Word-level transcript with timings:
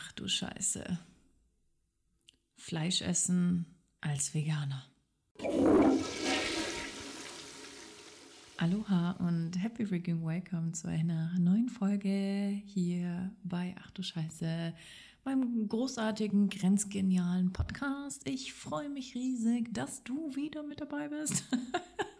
Ach 0.00 0.12
du 0.12 0.28
Scheiße. 0.28 0.96
Fleisch 2.54 3.02
essen 3.02 3.66
als 4.00 4.32
Veganer. 4.32 4.84
Aloha 8.58 9.16
und 9.18 9.60
happy 9.60 9.86
freaking 9.86 10.24
welcome 10.24 10.70
zu 10.70 10.86
einer 10.86 11.36
neuen 11.40 11.68
Folge 11.68 12.62
hier 12.64 13.34
bei 13.42 13.74
Ach 13.80 13.90
du 13.90 14.04
Scheiße, 14.04 14.72
meinem 15.24 15.66
großartigen, 15.66 16.48
grenzgenialen 16.48 17.52
Podcast. 17.52 18.22
Ich 18.28 18.52
freue 18.52 18.90
mich 18.90 19.16
riesig, 19.16 19.74
dass 19.74 20.04
du 20.04 20.36
wieder 20.36 20.62
mit 20.62 20.80
dabei 20.80 21.08
bist. 21.08 21.42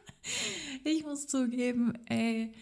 ich 0.82 1.04
muss 1.04 1.28
zugeben, 1.28 1.92
ey, 2.06 2.52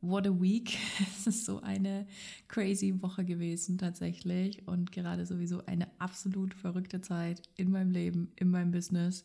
what 0.00 0.26
a 0.26 0.40
week. 0.40 0.78
Es 1.00 1.26
ist 1.26 1.44
so 1.44 1.60
eine 1.60 2.06
crazy 2.48 2.94
Woche 3.02 3.24
gewesen 3.24 3.78
tatsächlich 3.78 4.66
und 4.66 4.92
gerade 4.92 5.26
sowieso 5.26 5.64
eine 5.66 5.88
absolut 5.98 6.54
verrückte 6.54 7.00
Zeit 7.00 7.42
in 7.56 7.70
meinem 7.70 7.90
Leben, 7.90 8.32
in 8.36 8.48
meinem 8.48 8.70
Business, 8.70 9.24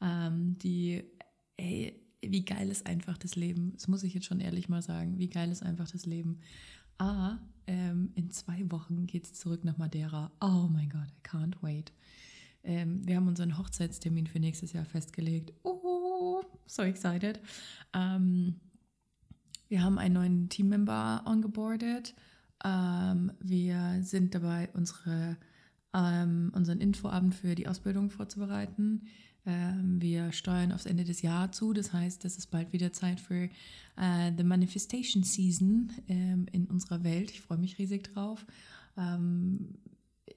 ähm, 0.00 0.56
die, 0.58 1.02
ey, 1.56 2.00
wie 2.20 2.44
geil 2.44 2.68
ist 2.70 2.86
einfach 2.86 3.18
das 3.18 3.34
Leben. 3.34 3.72
Das 3.74 3.88
muss 3.88 4.04
ich 4.04 4.14
jetzt 4.14 4.26
schon 4.26 4.40
ehrlich 4.40 4.68
mal 4.68 4.82
sagen. 4.82 5.18
Wie 5.18 5.28
geil 5.28 5.50
ist 5.50 5.62
einfach 5.62 5.90
das 5.90 6.06
Leben. 6.06 6.38
Ah, 6.98 7.38
ähm, 7.66 8.12
in 8.14 8.30
zwei 8.30 8.70
Wochen 8.70 9.06
geht 9.06 9.24
es 9.24 9.34
zurück 9.34 9.64
nach 9.64 9.78
Madeira. 9.78 10.30
Oh 10.40 10.68
mein 10.72 10.88
Gott, 10.88 11.08
I 11.08 11.28
can't 11.28 11.56
wait. 11.60 11.92
Ähm, 12.64 13.06
wir 13.06 13.16
haben 13.16 13.26
unseren 13.26 13.58
Hochzeitstermin 13.58 14.28
für 14.28 14.38
nächstes 14.38 14.72
Jahr 14.72 14.84
festgelegt. 14.84 15.52
Oh, 15.64 16.42
so 16.66 16.82
excited. 16.82 17.40
Ähm, 17.92 18.60
wir 19.72 19.82
haben 19.82 19.98
einen 19.98 20.12
neuen 20.12 20.48
Teammember 20.50 21.22
ongeboardet. 21.24 22.14
Ähm, 22.62 23.32
wir 23.40 24.00
sind 24.02 24.34
dabei, 24.34 24.68
unsere, 24.74 25.38
ähm, 25.94 26.52
unseren 26.54 26.78
Infoabend 26.78 27.34
für 27.34 27.54
die 27.54 27.66
Ausbildung 27.66 28.10
vorzubereiten. 28.10 29.06
Ähm, 29.46 29.96
wir 29.98 30.30
steuern 30.32 30.72
aufs 30.72 30.84
Ende 30.84 31.04
des 31.04 31.22
Jahres 31.22 31.56
zu. 31.56 31.72
Das 31.72 31.90
heißt, 31.90 32.26
es 32.26 32.36
ist 32.36 32.50
bald 32.50 32.74
wieder 32.74 32.92
Zeit 32.92 33.18
für 33.18 33.48
äh, 33.96 34.32
The 34.36 34.44
Manifestation 34.44 35.22
Season 35.22 35.90
ähm, 36.06 36.44
in 36.52 36.66
unserer 36.66 37.02
Welt. 37.02 37.30
Ich 37.30 37.40
freue 37.40 37.56
mich 37.56 37.78
riesig 37.78 38.04
drauf. 38.04 38.44
Ähm, 38.98 39.78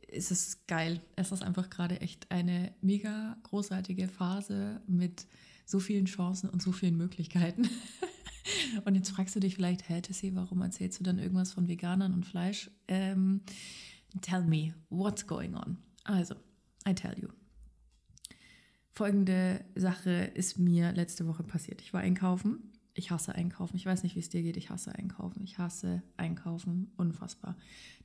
es 0.07 0.31
ist 0.31 0.65
geil. 0.65 1.01
Es 1.17 1.33
ist 1.33 1.43
einfach 1.43 1.69
gerade 1.69 1.99
echt 1.99 2.31
eine 2.31 2.71
mega 2.79 3.35
großartige 3.43 4.07
Phase 4.07 4.81
mit 4.87 5.27
so 5.65 5.81
vielen 5.81 6.05
Chancen 6.05 6.49
und 6.49 6.61
so 6.61 6.71
vielen 6.71 6.95
Möglichkeiten. 6.95 7.67
Und 8.85 8.95
jetzt 8.95 9.09
fragst 9.09 9.35
du 9.35 9.39
dich 9.39 9.55
vielleicht, 9.55 9.89
hä, 9.89 10.01
Tessie, 10.01 10.35
warum 10.35 10.61
erzählst 10.61 10.99
du 10.99 11.03
dann 11.03 11.19
irgendwas 11.19 11.53
von 11.53 11.67
Veganern 11.67 12.13
und 12.13 12.25
Fleisch? 12.25 12.69
Ähm, 12.87 13.41
tell 14.21 14.43
me, 14.43 14.73
what's 14.89 15.25
going 15.25 15.55
on? 15.55 15.77
Also, 16.03 16.35
I 16.87 16.93
tell 16.93 17.17
you. 17.19 17.29
Folgende 18.91 19.65
Sache 19.75 20.31
ist 20.35 20.57
mir 20.57 20.93
letzte 20.93 21.27
Woche 21.27 21.43
passiert. 21.43 21.81
Ich 21.81 21.93
war 21.93 22.01
einkaufen. 22.01 22.71
Ich 22.93 23.11
hasse 23.11 23.35
einkaufen. 23.35 23.75
Ich 23.75 23.85
weiß 23.85 24.03
nicht, 24.03 24.15
wie 24.15 24.19
es 24.19 24.29
dir 24.29 24.41
geht. 24.41 24.55
Ich 24.55 24.69
hasse 24.69 24.95
einkaufen. 24.95 25.43
Ich 25.43 25.57
hasse 25.57 26.01
einkaufen. 26.15 26.91
Unfassbar. 26.95 27.57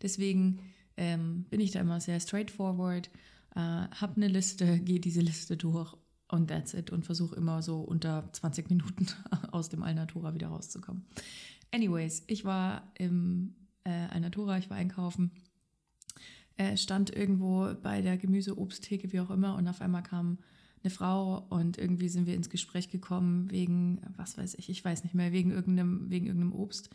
Deswegen 0.03 0.59
ähm, 0.97 1.45
bin 1.49 1.61
ich 1.61 1.71
da 1.71 1.81
immer 1.81 2.01
sehr 2.01 2.21
straightforward, 2.21 3.09
äh, 3.55 3.61
habe 3.61 4.17
eine 4.17 4.29
Liste, 4.29 4.81
gehe 4.81 5.01
diese 5.01 5.21
Liste 5.21 5.57
durch 5.57 5.97
und 6.31 6.49
that's 6.49 6.75
it. 6.75 6.91
Und 6.91 7.05
versuche 7.05 7.37
immer 7.37 7.63
so 7.63 7.81
unter 7.81 8.29
20 8.33 8.71
Minuten 8.71 9.07
aus 9.51 9.69
dem 9.69 9.83
Alnatura 9.83 10.35
wieder 10.35 10.49
rauszukommen. 10.49 11.05
Anyways, 11.73 12.25
ich 12.27 12.45
war 12.45 12.91
im 12.95 13.55
äh, 13.85 13.91
Alnatura, 13.91 14.59
ich 14.59 14.71
war 14.71 14.77
einkaufen, 14.77 15.31
äh, 16.57 16.77
stand 16.77 17.15
irgendwo 17.15 17.75
bei 17.83 18.03
der 18.03 18.17
Gemüse-Obsttheke, 18.17 19.13
wie 19.13 19.21
auch 19.21 19.31
immer, 19.31 19.57
und 19.57 19.69
auf 19.69 19.81
einmal 19.81 20.03
kam 20.03 20.39
eine 20.83 20.91
Frau 20.91 21.47
und 21.51 21.79
irgendwie 21.79 22.09
sind 22.09 22.27
wir 22.27 22.35
ins 22.35 22.51
Gespräch 22.51 22.91
gekommen 22.91 23.51
wegen, 23.51 24.01
was 24.17 24.39
weiß 24.39 24.55
ich, 24.55 24.71
ich 24.71 24.85
weiß 24.85 25.05
nicht 25.05 25.15
mehr, 25.15 25.33
wegen 25.33 25.51
irgendeinem, 25.51 26.11
wegen 26.11 26.27
irgendeinem 26.27 26.55
Obst. 26.55 26.91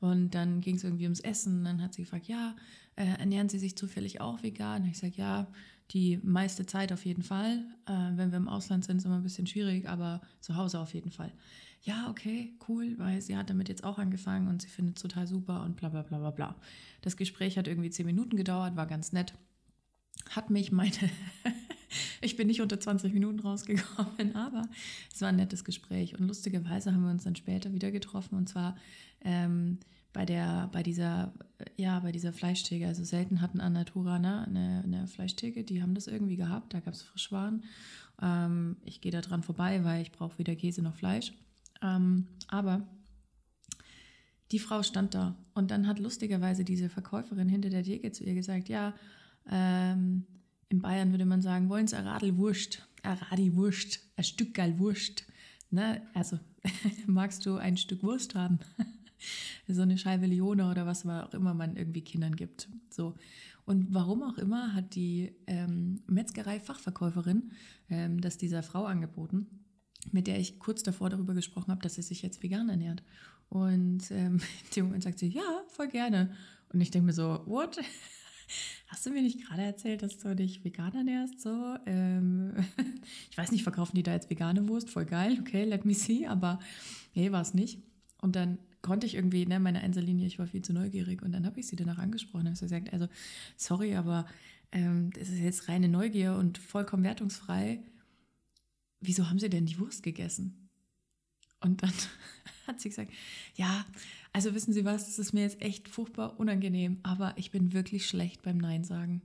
Und 0.00 0.34
dann 0.34 0.60
ging 0.60 0.76
es 0.76 0.84
irgendwie 0.84 1.04
ums 1.04 1.20
Essen. 1.20 1.64
Dann 1.64 1.82
hat 1.82 1.94
sie 1.94 2.02
gefragt, 2.02 2.26
ja, 2.26 2.54
äh, 2.96 3.18
ernähren 3.18 3.48
Sie 3.48 3.58
sich 3.58 3.76
zufällig 3.76 4.20
auch 4.20 4.42
vegan? 4.42 4.82
Und 4.82 4.88
ich 4.88 4.98
sage, 4.98 5.14
ja, 5.16 5.46
die 5.92 6.18
meiste 6.22 6.66
Zeit 6.66 6.92
auf 6.92 7.04
jeden 7.04 7.22
Fall. 7.22 7.64
Äh, 7.86 8.16
wenn 8.16 8.30
wir 8.30 8.38
im 8.38 8.48
Ausland 8.48 8.84
sind, 8.84 8.98
ist 8.98 9.04
immer 9.04 9.16
ein 9.16 9.22
bisschen 9.22 9.46
schwierig, 9.46 9.88
aber 9.88 10.20
zu 10.40 10.56
Hause 10.56 10.80
auf 10.80 10.94
jeden 10.94 11.10
Fall. 11.10 11.32
Ja, 11.82 12.08
okay, 12.10 12.54
cool, 12.68 12.98
weil 12.98 13.20
sie 13.20 13.36
hat 13.36 13.48
damit 13.48 13.68
jetzt 13.68 13.84
auch 13.84 13.98
angefangen 13.98 14.48
und 14.48 14.62
sie 14.62 14.68
findet 14.68 14.96
es 14.96 15.02
total 15.02 15.26
super 15.26 15.62
und 15.62 15.76
bla 15.76 15.88
bla 15.88 16.02
bla 16.02 16.18
bla 16.18 16.30
bla. 16.30 16.56
Das 17.02 17.16
Gespräch 17.16 17.56
hat 17.58 17.68
irgendwie 17.68 17.90
zehn 17.90 18.06
Minuten 18.06 18.36
gedauert, 18.36 18.76
war 18.76 18.86
ganz 18.86 19.12
nett. 19.12 19.34
Hat 20.30 20.50
mich 20.50 20.72
meine, 20.72 21.10
ich 22.20 22.36
bin 22.36 22.46
nicht 22.46 22.60
unter 22.60 22.78
20 22.78 23.12
Minuten 23.12 23.40
rausgekommen, 23.40 24.34
aber 24.34 24.68
es 25.12 25.20
war 25.20 25.28
ein 25.28 25.36
nettes 25.36 25.64
Gespräch. 25.64 26.18
Und 26.18 26.26
lustigerweise 26.26 26.92
haben 26.92 27.04
wir 27.04 27.10
uns 27.10 27.24
dann 27.24 27.36
später 27.36 27.72
wieder 27.72 27.90
getroffen 27.90 28.36
und 28.36 28.48
zwar 28.48 28.76
ähm, 29.22 29.78
bei 30.12 30.24
der, 30.24 30.70
bei 30.72 30.82
dieser, 30.82 31.34
ja, 31.76 32.00
bei 32.00 32.10
dieser 32.10 32.32
Fleischtheke. 32.32 32.86
Also 32.86 33.04
selten 33.04 33.42
hatten 33.42 33.60
an 33.60 33.74
Natura 33.74 34.18
ne, 34.18 34.46
eine, 34.46 34.82
eine 34.82 35.06
Fleischtheke, 35.06 35.62
die 35.62 35.82
haben 35.82 35.94
das 35.94 36.06
irgendwie 36.06 36.36
gehabt, 36.36 36.72
da 36.72 36.80
gab 36.80 36.94
es 36.94 37.02
Frischwaren. 37.02 37.64
Ähm, 38.22 38.76
ich 38.84 39.02
gehe 39.02 39.12
da 39.12 39.20
dran 39.20 39.42
vorbei, 39.42 39.84
weil 39.84 40.00
ich 40.00 40.12
brauche 40.12 40.38
weder 40.38 40.56
Käse 40.56 40.80
noch 40.80 40.94
Fleisch. 40.94 41.34
Ähm, 41.82 42.28
aber 42.48 42.86
die 44.52 44.58
Frau 44.58 44.82
stand 44.82 45.14
da 45.14 45.36
und 45.54 45.70
dann 45.70 45.86
hat 45.86 45.98
lustigerweise 45.98 46.64
diese 46.64 46.88
Verkäuferin 46.88 47.48
hinter 47.48 47.68
der 47.68 47.82
Theke 47.82 48.12
zu 48.12 48.24
ihr 48.24 48.34
gesagt, 48.34 48.68
ja, 48.68 48.94
ähm, 49.50 50.24
in 50.68 50.80
Bayern 50.80 51.12
würde 51.12 51.24
man 51.24 51.42
sagen, 51.42 51.68
wollen 51.68 51.86
Sie 51.86 51.96
Radl 51.96 52.36
Wurst, 52.36 52.86
Radi 53.04 53.54
Wurst, 53.54 54.00
ein 54.16 54.24
Stück 54.24 54.54
geil 54.54 54.78
Wurst. 54.78 55.24
Ne? 55.70 56.02
Also 56.14 56.38
magst 57.06 57.46
du 57.46 57.56
ein 57.56 57.76
Stück 57.76 58.02
Wurst 58.02 58.34
haben? 58.34 58.58
so 59.68 59.82
eine 59.82 59.98
Scheibe 59.98 60.26
Lione 60.26 60.70
oder 60.70 60.86
was 60.86 61.06
auch 61.06 61.34
immer 61.34 61.54
man 61.54 61.76
irgendwie 61.76 62.02
Kindern 62.02 62.36
gibt. 62.36 62.68
So. 62.90 63.14
Und 63.64 63.92
warum 63.92 64.22
auch 64.22 64.38
immer 64.38 64.74
hat 64.74 64.94
die 64.94 65.32
ähm, 65.46 66.02
Metzgerei-Fachverkäuferin 66.06 67.50
ähm, 67.90 68.20
das 68.20 68.38
dieser 68.38 68.62
Frau 68.62 68.84
angeboten, 68.84 69.46
mit 70.12 70.28
der 70.28 70.38
ich 70.38 70.58
kurz 70.58 70.82
davor 70.82 71.10
darüber 71.10 71.34
gesprochen 71.34 71.72
habe, 71.72 71.82
dass 71.82 71.94
sie 71.94 72.02
sich 72.02 72.22
jetzt 72.22 72.42
vegan 72.42 72.68
ernährt. 72.68 73.02
Und 73.48 74.10
ähm, 74.10 74.40
in 74.76 74.84
Moment 74.84 75.02
sagt 75.02 75.18
sie, 75.18 75.28
ja, 75.28 75.62
voll 75.68 75.88
gerne. 75.88 76.34
Und 76.72 76.80
ich 76.80 76.90
denke 76.90 77.06
mir 77.06 77.12
so, 77.12 77.42
what? 77.46 77.78
Hast 78.86 79.04
du 79.06 79.10
mir 79.10 79.22
nicht 79.22 79.46
gerade 79.46 79.62
erzählt, 79.62 80.02
dass 80.02 80.18
du 80.18 80.34
dich 80.36 80.64
vegan 80.64 80.94
ernährst? 80.94 81.40
So, 81.40 81.76
ähm, 81.86 82.54
ich 83.30 83.36
weiß 83.36 83.52
nicht, 83.52 83.62
verkaufen 83.62 83.96
die 83.96 84.02
da 84.02 84.12
jetzt 84.12 84.30
vegane 84.30 84.68
Wurst? 84.68 84.90
Voll 84.90 85.06
geil, 85.06 85.38
okay, 85.40 85.64
let 85.64 85.84
me 85.84 85.94
see, 85.94 86.26
aber 86.26 86.58
nee, 87.14 87.32
war 87.32 87.42
es 87.42 87.54
nicht. 87.54 87.82
Und 88.18 88.36
dann 88.36 88.58
konnte 88.82 89.06
ich 89.06 89.14
irgendwie, 89.14 89.46
ne, 89.46 89.58
meine 89.58 89.80
Einzellinie, 89.80 90.26
ich 90.26 90.38
war 90.38 90.46
viel 90.46 90.62
zu 90.62 90.72
neugierig 90.72 91.22
und 91.22 91.32
dann 91.32 91.44
habe 91.46 91.58
ich 91.60 91.66
sie 91.66 91.76
danach 91.76 91.98
angesprochen 91.98 92.46
und 92.46 92.52
habe 92.52 92.60
gesagt, 92.60 92.92
also 92.92 93.08
sorry, 93.56 93.96
aber 93.96 94.26
ähm, 94.72 95.10
das 95.10 95.28
ist 95.28 95.40
jetzt 95.40 95.68
reine 95.68 95.88
Neugier 95.88 96.36
und 96.36 96.58
vollkommen 96.58 97.04
wertungsfrei. 97.04 97.80
Wieso 99.00 99.28
haben 99.28 99.38
Sie 99.38 99.50
denn 99.50 99.66
die 99.66 99.78
Wurst 99.78 100.02
gegessen? 100.02 100.68
Und 101.60 101.82
dann 101.82 101.92
hat 102.66 102.80
sie 102.80 102.88
gesagt, 102.88 103.12
ja, 103.54 103.84
also 104.36 104.54
wissen 104.54 104.74
Sie 104.74 104.84
was, 104.84 105.06
das 105.06 105.18
ist 105.18 105.32
mir 105.32 105.44
jetzt 105.44 105.62
echt 105.62 105.88
furchtbar 105.88 106.38
unangenehm, 106.38 106.98
aber 107.02 107.32
ich 107.36 107.50
bin 107.50 107.72
wirklich 107.72 108.04
schlecht 108.04 108.42
beim 108.42 108.58
Nein 108.58 108.84
sagen. 108.84 109.22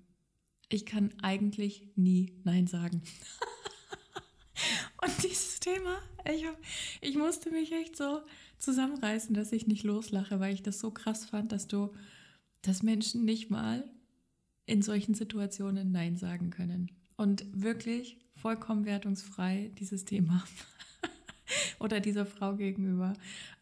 Ich 0.70 0.86
kann 0.86 1.14
eigentlich 1.22 1.86
nie 1.98 2.32
Nein 2.46 2.66
sagen. 2.66 3.02
Und 5.04 5.12
dieses 5.22 5.60
Thema, 5.60 5.98
ich, 6.34 6.46
hab, 6.46 6.58
ich 7.02 7.18
musste 7.18 7.52
mich 7.52 7.74
echt 7.74 7.98
so 7.98 8.22
zusammenreißen, 8.58 9.36
dass 9.36 9.52
ich 9.52 9.68
nicht 9.68 9.84
loslache, 9.84 10.40
weil 10.40 10.54
ich 10.54 10.64
das 10.64 10.80
so 10.80 10.92
krass 10.92 11.26
fand, 11.26 11.52
dass 11.52 11.68
du, 11.68 11.94
dass 12.62 12.82
Menschen 12.82 13.26
nicht 13.26 13.50
mal 13.50 13.84
in 14.66 14.82
solchen 14.82 15.14
Situationen 15.14 15.92
Nein 15.92 16.16
sagen 16.16 16.52
können. 16.52 16.90
Und 17.18 17.44
wirklich 17.52 18.18
vollkommen 18.38 18.86
wertungsfrei 18.86 19.74
dieses 19.78 20.06
Thema 20.06 20.42
oder 21.80 22.00
dieser 22.00 22.26
Frau 22.26 22.56
gegenüber. 22.56 23.14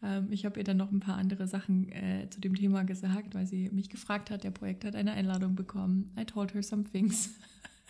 Ähm, 0.02 0.28
ich 0.30 0.44
habe 0.44 0.58
ihr 0.60 0.64
dann 0.64 0.76
noch 0.76 0.90
ein 0.90 1.00
paar 1.00 1.16
andere 1.16 1.46
Sachen 1.46 1.90
äh, 1.90 2.28
zu 2.30 2.40
dem 2.40 2.54
Thema 2.54 2.84
gesagt, 2.84 3.34
weil 3.34 3.46
sie 3.46 3.70
mich 3.70 3.88
gefragt 3.88 4.30
hat. 4.30 4.44
Der 4.44 4.50
Projekt 4.50 4.84
hat 4.84 4.94
eine 4.94 5.12
Einladung 5.12 5.54
bekommen. 5.54 6.10
I 6.18 6.24
told 6.24 6.54
her 6.54 6.62
some 6.62 6.84
things. 6.84 7.30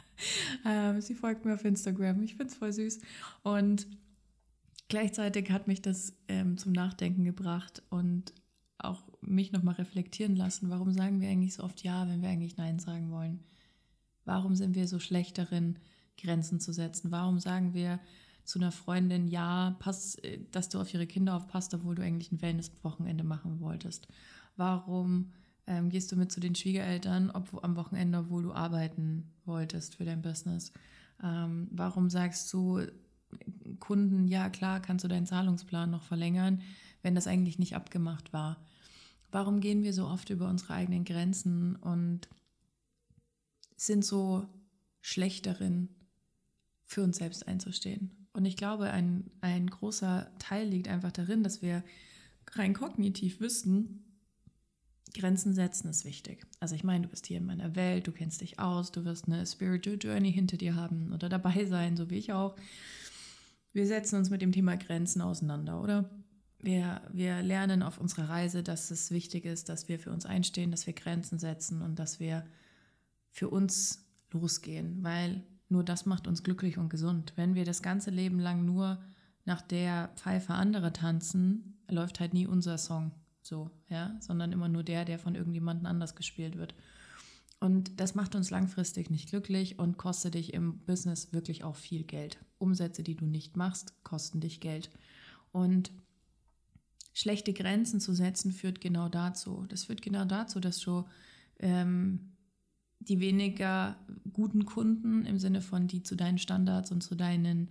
ähm, 0.67 1.01
sie 1.01 1.15
folgt 1.15 1.45
mir 1.45 1.55
auf 1.55 1.65
Instagram. 1.65 2.23
Ich 2.23 2.37
finde 2.37 2.53
es 2.53 2.57
voll 2.57 2.73
süß. 2.73 3.01
Und 3.43 3.87
gleichzeitig 4.89 5.51
hat 5.51 5.69
mich 5.69 5.83
das 5.83 6.15
ähm, 6.29 6.57
zum 6.57 6.73
Nachdenken 6.73 7.25
gebracht 7.25 7.83
und 7.91 8.33
auch 8.79 9.03
mich 9.21 9.53
nochmal 9.53 9.75
reflektieren 9.75 10.37
lassen. 10.37 10.71
Warum 10.71 10.93
sagen 10.93 11.21
wir 11.21 11.29
eigentlich 11.29 11.55
so 11.55 11.63
oft 11.63 11.83
Ja, 11.83 12.09
wenn 12.09 12.23
wir 12.23 12.31
eigentlich 12.31 12.57
Nein 12.57 12.79
sagen 12.79 13.11
wollen? 13.11 13.41
Warum 14.25 14.55
sind 14.55 14.75
wir 14.75 14.87
so 14.87 14.99
schlecht 14.99 15.39
darin, 15.39 15.79
Grenzen 16.19 16.61
zu 16.61 16.73
setzen? 16.73 17.11
Warum 17.11 17.39
sagen 17.39 17.75
wir 17.75 18.01
zu 18.51 18.59
einer 18.59 18.73
Freundin, 18.73 19.29
ja, 19.29 19.77
pass, 19.79 20.17
äh, 20.17 20.41
dass 20.51 20.69
du 20.69 20.81
auf 20.81 20.93
ihre 20.93 21.07
Kinder 21.07 21.37
aufpasst, 21.37 21.73
obwohl 21.75 21.95
du 21.95 22.03
eigentlich 22.03 22.33
ein 22.33 22.43
Wellness-Wochenende 22.43 23.25
machen 23.25 23.61
wolltest? 23.61 24.09
Warum 24.57 25.33
ähm, 25.67 25.89
gehst 25.89 26.11
du 26.13 26.17
mit 26.17 26.33
zu 26.33 26.41
den 26.41 26.55
Schwiegereltern 26.55 27.31
ob, 27.31 27.63
am 27.65 27.77
Wochenende, 27.77 28.19
obwohl 28.19 28.43
du 28.43 28.53
arbeiten 28.53 29.33
wolltest 29.45 29.97
für 29.97 30.05
dein 30.05 30.23
Business? 30.23 30.73
Ähm, 31.23 31.69
warum 31.71 32.11
sagst 32.11 32.53
du 32.53 32.83
Kunden, 33.79 34.27
ja 34.27 34.51
klar, 34.51 34.81
kannst 34.81 35.05
du 35.05 35.09
deinen 35.09 35.27
Zahlungsplan 35.27 35.91
noch 35.91 36.03
verlängern, 36.03 36.63
wenn 37.03 37.15
das 37.15 37.29
eigentlich 37.29 37.59
nicht 37.59 37.77
abgemacht 37.77 38.33
war? 38.33 38.63
Warum 39.31 39.61
gehen 39.61 39.85
wir 39.85 39.95
so 39.95 40.07
oft 40.07 40.31
über 40.31 40.49
unsere 40.49 40.75
eigenen 40.75 41.05
Grenzen 41.05 41.77
und 41.77 42.29
sind 43.77 44.05
so 44.05 44.49
schlecht 45.01 45.47
darin, 45.47 45.89
für 46.85 47.05
uns 47.05 47.19
selbst 47.19 47.47
einzustehen? 47.47 48.20
Und 48.33 48.45
ich 48.45 48.57
glaube, 48.57 48.91
ein, 48.91 49.31
ein 49.41 49.69
großer 49.69 50.31
Teil 50.39 50.69
liegt 50.69 50.89
einfach 50.89 51.13
darin, 51.13 51.43
dass 51.43 51.63
wir 51.63 51.83
rein 52.53 52.75
kognitiv 52.75 53.41
wissen, 53.41 54.05
Grenzen 55.15 55.55
setzen 55.55 55.89
ist 55.89 56.05
wichtig. 56.05 56.47
Also 56.61 56.75
ich 56.75 56.85
meine, 56.85 57.05
du 57.05 57.09
bist 57.11 57.27
hier 57.27 57.39
in 57.39 57.47
meiner 57.47 57.75
Welt, 57.75 58.07
du 58.07 58.13
kennst 58.13 58.41
dich 58.41 58.59
aus, 58.59 58.93
du 58.93 59.05
wirst 59.05 59.27
eine 59.27 59.47
Spiritual 59.47 59.99
Journey 60.01 60.33
hinter 60.33 60.57
dir 60.57 60.77
haben 60.77 61.13
oder 61.13 61.29
dabei 61.29 61.65
sein, 61.67 61.97
so 61.97 62.11
wie 62.11 62.19
ich 62.19 62.33
auch. 62.33 62.57
Wir 63.73 63.87
setzen 63.87 64.17
uns 64.17 64.31
mit 64.31 64.43
dem 64.43 64.53
Thema 64.53 64.77
Grenzen 64.77 65.21
auseinander, 65.21 65.81
oder? 65.81 66.11
Wir, 66.59 67.01
wir 67.13 67.43
lernen 67.43 67.83
auf 67.83 67.99
unserer 67.99 68.29
Reise, 68.29 68.63
dass 68.63 68.91
es 68.91 69.11
wichtig 69.11 69.47
ist, 69.47 69.69
dass 69.69 69.89
wir 69.89 69.99
für 69.99 70.11
uns 70.11 70.27
einstehen, 70.27 70.71
dass 70.71 70.87
wir 70.87 70.93
Grenzen 70.93 71.39
setzen 71.39 71.81
und 71.81 71.99
dass 71.99 72.21
wir 72.21 72.45
für 73.31 73.49
uns 73.49 74.05
losgehen, 74.31 75.03
weil 75.03 75.43
nur 75.71 75.85
das 75.85 76.05
macht 76.05 76.27
uns 76.27 76.43
glücklich 76.43 76.79
und 76.79 76.89
gesund. 76.89 77.33
Wenn 77.37 77.55
wir 77.55 77.65
das 77.65 77.83
ganze 77.83 78.11
Leben 78.11 78.39
lang 78.39 78.65
nur 78.65 78.99
nach 79.45 79.63
der 79.63 80.11
Pfeife 80.17 80.53
anderer 80.53 80.93
tanzen, 80.93 81.79
läuft 81.89 82.21
halt 82.21 82.35
nie 82.35 82.47
unser 82.47 82.77
Song 82.77 83.13
so, 83.43 83.71
ja, 83.89 84.17
sondern 84.21 84.53
immer 84.53 84.69
nur 84.69 84.83
der, 84.83 85.05
der 85.05 85.19
von 85.19 85.35
irgendjemandem 85.35 85.87
anders 85.87 86.15
gespielt 86.15 86.57
wird. 86.57 86.75
Und 87.59 88.01
das 88.01 88.15
macht 88.15 88.35
uns 88.35 88.51
langfristig 88.51 89.11
nicht 89.11 89.29
glücklich 89.31 89.79
und 89.79 89.99
kostet 89.99 90.35
dich 90.35 90.55
im 90.55 90.79
Business 90.81 91.33
wirklich 91.33 91.63
auch 91.63 91.77
viel 91.77 92.05
Geld. 92.05 92.39
Umsätze, 92.59 93.03
die 93.03 93.15
du 93.15 93.27
nicht 93.27 93.57
machst, 93.57 94.03
kosten 94.03 94.41
dich 94.41 94.61
Geld. 94.61 94.91
Und 95.53 95.93
schlechte 97.13 97.53
Grenzen 97.53 98.01
zu 98.01 98.15
setzen, 98.15 98.53
führt 98.53 98.81
genau 98.81 99.09
dazu. 99.09 99.67
Das 99.69 99.85
führt 99.85 100.01
genau 100.01 100.25
dazu, 100.25 100.59
dass 100.59 100.79
du 100.81 101.05
ähm, 101.59 102.33
die 103.01 103.21
weniger 103.21 103.97
guten 104.33 104.65
Kunden 104.65 105.25
im 105.27 105.39
Sinne 105.39 105.61
von 105.63 105.87
die 105.89 106.03
zu 106.03 106.17
deinen 106.17 106.39
Standards 106.39 106.93
und 106.93 107.03
zu 107.03 107.15
deinen 107.15 107.71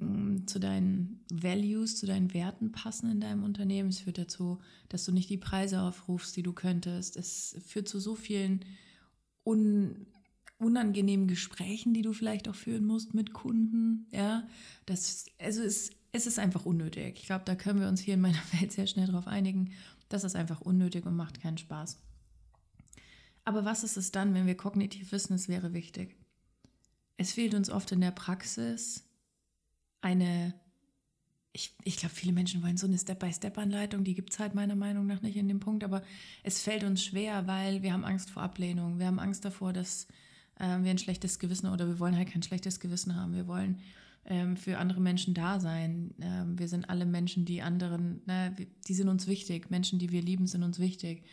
Mm, 0.00 0.46
zu 0.46 0.60
deinen 0.60 1.24
Values, 1.32 1.96
zu 1.96 2.06
deinen 2.06 2.32
Werten 2.34 2.72
passen 2.72 3.10
in 3.10 3.20
deinem 3.20 3.42
Unternehmen. 3.42 3.88
Es 3.88 4.00
führt 4.00 4.18
dazu, 4.18 4.58
dass 4.88 5.04
du 5.04 5.12
nicht 5.12 5.30
die 5.30 5.38
Preise 5.38 5.80
aufrufst, 5.82 6.36
die 6.36 6.42
du 6.42 6.52
könntest. 6.52 7.16
Es 7.16 7.56
führt 7.66 7.88
zu 7.88 7.98
so 7.98 8.14
vielen 8.14 8.64
un 9.44 10.06
unangenehmen 10.60 11.28
Gesprächen, 11.28 11.94
die 11.94 12.02
du 12.02 12.12
vielleicht 12.12 12.48
auch 12.48 12.54
führen 12.54 12.84
musst 12.84 13.14
mit 13.14 13.32
Kunden. 13.32 14.08
Ja, 14.12 14.44
das, 14.86 15.26
also 15.38 15.62
es, 15.62 15.90
es 16.10 16.26
ist 16.26 16.40
einfach 16.40 16.66
unnötig. 16.66 17.18
Ich 17.20 17.26
glaube, 17.26 17.44
da 17.44 17.54
können 17.54 17.78
wir 17.78 17.86
uns 17.86 18.00
hier 18.00 18.14
in 18.14 18.20
meiner 18.20 18.42
Welt 18.58 18.72
sehr 18.72 18.88
schnell 18.88 19.06
darauf 19.06 19.28
einigen. 19.28 19.70
Das 20.08 20.24
ist 20.24 20.34
einfach 20.34 20.60
unnötig 20.60 21.06
und 21.06 21.14
macht 21.14 21.40
keinen 21.40 21.58
Spaß. 21.58 21.98
Aber 23.48 23.64
was 23.64 23.82
ist 23.82 23.96
es 23.96 24.12
dann, 24.12 24.34
wenn 24.34 24.46
wir 24.46 24.58
kognitiv 24.58 25.10
wissen, 25.10 25.32
es 25.32 25.48
wäre 25.48 25.72
wichtig? 25.72 26.18
Es 27.16 27.32
fehlt 27.32 27.54
uns 27.54 27.70
oft 27.70 27.90
in 27.92 28.02
der 28.02 28.10
Praxis 28.10 29.08
eine, 30.02 30.52
ich, 31.52 31.74
ich 31.82 31.96
glaube, 31.96 32.14
viele 32.14 32.34
Menschen 32.34 32.62
wollen 32.62 32.76
so 32.76 32.86
eine 32.86 32.98
Step-by-Step-Anleitung, 32.98 34.04
die 34.04 34.12
gibt 34.12 34.34
es 34.34 34.38
halt 34.38 34.54
meiner 34.54 34.76
Meinung 34.76 35.06
nach 35.06 35.22
nicht 35.22 35.38
in 35.38 35.48
dem 35.48 35.60
Punkt, 35.60 35.82
aber 35.82 36.02
es 36.42 36.60
fällt 36.60 36.84
uns 36.84 37.02
schwer, 37.02 37.46
weil 37.46 37.82
wir 37.82 37.94
haben 37.94 38.04
Angst 38.04 38.28
vor 38.28 38.42
Ablehnung, 38.42 38.98
wir 38.98 39.06
haben 39.06 39.18
Angst 39.18 39.46
davor, 39.46 39.72
dass 39.72 40.08
äh, 40.56 40.82
wir 40.82 40.90
ein 40.90 40.98
schlechtes 40.98 41.38
Gewissen 41.38 41.68
oder 41.68 41.86
wir 41.88 41.98
wollen 41.98 42.18
halt 42.18 42.30
kein 42.30 42.42
schlechtes 42.42 42.80
Gewissen 42.80 43.16
haben, 43.16 43.34
wir 43.34 43.46
wollen 43.46 43.80
ähm, 44.26 44.58
für 44.58 44.76
andere 44.76 45.00
Menschen 45.00 45.32
da 45.32 45.58
sein. 45.58 46.14
Ähm, 46.20 46.58
wir 46.58 46.68
sind 46.68 46.90
alle 46.90 47.06
Menschen, 47.06 47.46
die 47.46 47.62
anderen, 47.62 48.20
na, 48.26 48.50
die 48.50 48.94
sind 48.94 49.08
uns 49.08 49.26
wichtig, 49.26 49.70
Menschen, 49.70 49.98
die 49.98 50.12
wir 50.12 50.20
lieben, 50.20 50.46
sind 50.46 50.64
uns 50.64 50.78
wichtig. 50.78 51.24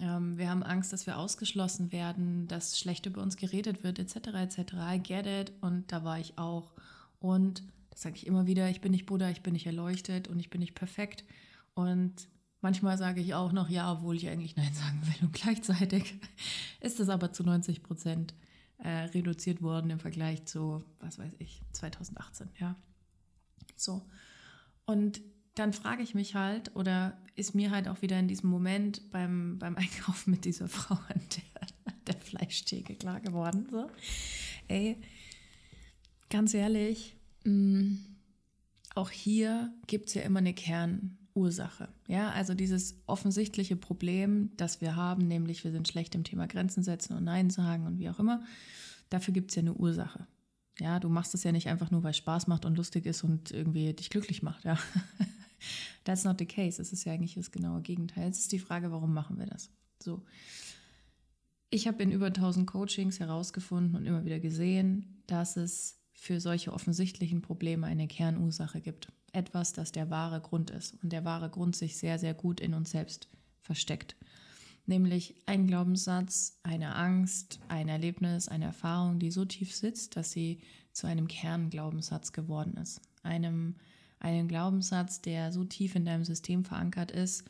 Ähm, 0.00 0.36
wir 0.38 0.50
haben 0.50 0.62
Angst, 0.62 0.92
dass 0.92 1.06
wir 1.06 1.18
ausgeschlossen 1.18 1.92
werden, 1.92 2.48
dass 2.48 2.78
schlecht 2.78 3.06
über 3.06 3.22
uns 3.22 3.36
geredet 3.36 3.82
wird, 3.82 3.98
etc. 3.98 4.16
etc. 4.34 4.58
I 4.74 5.00
get 5.02 5.26
it 5.26 5.52
und 5.60 5.90
da 5.92 6.04
war 6.04 6.18
ich 6.18 6.38
auch. 6.38 6.74
Und 7.18 7.62
das 7.90 8.02
sage 8.02 8.16
ich 8.16 8.26
immer 8.26 8.46
wieder, 8.46 8.68
ich 8.68 8.80
bin 8.80 8.92
nicht 8.92 9.06
Buddha, 9.06 9.30
ich 9.30 9.42
bin 9.42 9.54
nicht 9.54 9.66
erleuchtet 9.66 10.28
und 10.28 10.38
ich 10.38 10.50
bin 10.50 10.60
nicht 10.60 10.74
perfekt. 10.74 11.24
Und 11.74 12.28
manchmal 12.60 12.98
sage 12.98 13.20
ich 13.20 13.34
auch 13.34 13.52
noch 13.52 13.68
ja, 13.68 13.92
obwohl 13.92 14.16
ich 14.16 14.28
eigentlich 14.28 14.56
Nein 14.56 14.74
sagen 14.74 15.00
will. 15.02 15.26
Und 15.26 15.32
gleichzeitig 15.32 16.20
ist 16.80 17.00
es 17.00 17.08
aber 17.08 17.32
zu 17.32 17.42
90 17.42 17.82
Prozent 17.82 18.34
äh, 18.78 18.88
reduziert 18.88 19.62
worden 19.62 19.90
im 19.90 19.98
Vergleich 19.98 20.44
zu, 20.44 20.84
was 21.00 21.18
weiß 21.18 21.32
ich, 21.38 21.62
2018, 21.72 22.50
ja. 22.58 22.76
So. 23.76 24.06
Und 24.84 25.20
dann 25.56 25.72
frage 25.72 26.02
ich 26.02 26.14
mich 26.14 26.34
halt, 26.34 26.74
oder 26.76 27.18
ist 27.34 27.54
mir 27.54 27.70
halt 27.70 27.88
auch 27.88 28.00
wieder 28.02 28.18
in 28.18 28.28
diesem 28.28 28.48
Moment 28.48 29.10
beim, 29.10 29.58
beim 29.58 29.76
Einkaufen 29.76 30.30
mit 30.30 30.44
dieser 30.44 30.68
Frau 30.68 30.94
an 30.94 31.20
der, 31.36 31.94
der 32.06 32.20
Fleischtheke 32.20 32.94
klar 32.94 33.20
geworden, 33.20 33.66
so, 33.70 33.90
ey, 34.68 34.96
ganz 36.30 36.54
ehrlich, 36.54 37.16
Mm, 37.46 37.94
auch 38.94 39.10
hier 39.10 39.72
gibt 39.86 40.08
es 40.08 40.14
ja 40.14 40.22
immer 40.22 40.40
eine 40.40 40.52
Kernursache. 40.52 41.88
Ja, 42.08 42.30
also 42.30 42.54
dieses 42.54 42.96
offensichtliche 43.06 43.76
Problem, 43.76 44.50
das 44.56 44.80
wir 44.80 44.96
haben, 44.96 45.28
nämlich 45.28 45.64
wir 45.64 45.70
sind 45.70 45.88
schlecht 45.88 46.14
im 46.14 46.24
Thema 46.24 46.46
Grenzen 46.46 46.82
setzen 46.82 47.16
und 47.16 47.24
Nein 47.24 47.50
sagen 47.50 47.86
und 47.86 47.98
wie 47.98 48.10
auch 48.10 48.18
immer, 48.18 48.42
dafür 49.10 49.32
gibt 49.32 49.50
es 49.50 49.56
ja 49.56 49.60
eine 49.60 49.74
Ursache. 49.74 50.26
Ja, 50.78 51.00
du 51.00 51.08
machst 51.08 51.34
es 51.34 51.44
ja 51.44 51.52
nicht 51.52 51.68
einfach 51.68 51.90
nur, 51.90 52.02
weil 52.02 52.10
es 52.10 52.18
Spaß 52.18 52.48
macht 52.48 52.64
und 52.64 52.76
lustig 52.76 53.06
ist 53.06 53.22
und 53.22 53.50
irgendwie 53.50 53.92
dich 53.94 54.10
glücklich 54.10 54.42
macht. 54.42 54.64
Ja, 54.64 54.78
that's 56.04 56.24
not 56.24 56.38
the 56.38 56.46
case. 56.46 56.80
Es 56.80 56.92
ist 56.92 57.04
ja 57.04 57.12
eigentlich 57.12 57.34
das 57.34 57.50
genaue 57.50 57.82
Gegenteil. 57.82 58.26
Jetzt 58.26 58.40
ist 58.40 58.52
die 58.52 58.58
Frage, 58.58 58.90
warum 58.90 59.12
machen 59.12 59.38
wir 59.38 59.46
das? 59.46 59.70
So. 60.02 60.22
Ich 61.70 61.88
habe 61.88 62.02
in 62.02 62.12
über 62.12 62.26
1000 62.26 62.66
Coachings 62.66 63.20
herausgefunden 63.20 63.96
und 63.96 64.06
immer 64.06 64.24
wieder 64.24 64.38
gesehen, 64.38 65.22
dass 65.26 65.56
es 65.56 65.98
für 66.12 66.40
solche 66.40 66.72
offensichtlichen 66.72 67.42
Probleme 67.42 67.86
eine 67.86 68.08
Kernursache 68.08 68.80
gibt. 68.80 69.12
Etwas, 69.32 69.72
das 69.72 69.92
der 69.92 70.10
wahre 70.10 70.40
Grund 70.40 70.70
ist 70.70 70.96
und 71.02 71.12
der 71.12 71.24
wahre 71.24 71.50
Grund 71.50 71.76
sich 71.76 71.98
sehr, 71.98 72.18
sehr 72.18 72.34
gut 72.34 72.60
in 72.60 72.72
uns 72.72 72.90
selbst 72.90 73.28
versteckt. 73.60 74.16
Nämlich 74.86 75.34
ein 75.46 75.66
Glaubenssatz, 75.66 76.60
eine 76.62 76.94
Angst, 76.94 77.58
ein 77.68 77.88
Erlebnis, 77.88 78.48
eine 78.48 78.66
Erfahrung, 78.66 79.18
die 79.18 79.32
so 79.32 79.44
tief 79.44 79.74
sitzt, 79.74 80.16
dass 80.16 80.30
sie 80.30 80.60
zu 80.92 81.06
einem 81.06 81.26
Kernglaubenssatz 81.26 82.32
geworden 82.32 82.76
ist. 82.76 83.00
Einem, 83.22 83.74
einem 84.18 84.48
Glaubenssatz, 84.48 85.20
der 85.20 85.52
so 85.52 85.64
tief 85.64 85.94
in 85.94 86.04
deinem 86.04 86.24
System 86.24 86.64
verankert 86.64 87.10
ist 87.10 87.44